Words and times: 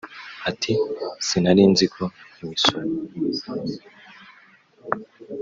Ati” 0.49 0.71
Sinari 1.27 1.63
nziko 1.73 2.03
imisoro 2.41 2.87